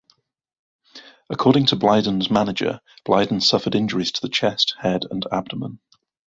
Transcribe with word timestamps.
According 1.29 1.67
to 1.67 1.75
Blyden's 1.75 2.31
manager, 2.31 2.81
Blyden 3.05 3.39
suffered 3.39 3.75
injuries 3.75 4.11
to 4.13 4.21
the 4.21 4.29
chest, 4.29 4.75
head 4.79 5.03
and 5.11 5.27
abdomen. 5.31 5.79